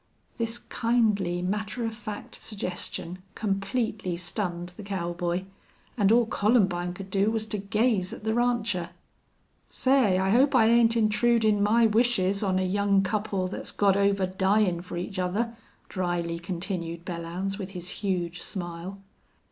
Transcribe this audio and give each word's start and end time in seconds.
This 0.39 0.57
kindly, 0.57 1.43
matter 1.43 1.85
of 1.85 1.93
fact 1.93 2.33
suggestion 2.33 3.19
completely 3.35 4.17
stunned 4.17 4.69
the 4.69 4.81
cowboy, 4.81 5.43
and 5.95 6.11
all 6.11 6.25
Columbine 6.25 6.91
could 6.95 7.11
do 7.11 7.29
was 7.29 7.45
to 7.45 7.59
gaze 7.59 8.11
at 8.11 8.23
the 8.23 8.33
rancher. 8.33 8.89
"Say, 9.69 10.17
I 10.17 10.31
hope 10.31 10.55
I 10.55 10.65
ain't 10.65 10.97
intrudin' 10.97 11.61
my 11.61 11.85
wishes 11.85 12.41
on 12.41 12.57
a 12.57 12.63
young 12.65 13.03
couple 13.03 13.45
that's 13.47 13.69
got 13.69 13.95
over 13.95 14.25
dyin' 14.25 14.81
fer 14.81 14.97
each 14.97 15.19
other," 15.19 15.55
dryly 15.87 16.39
continued 16.39 17.05
Belllounds, 17.05 17.59
with 17.59 17.69
his 17.69 17.89
huge 18.01 18.41
smile. 18.41 18.97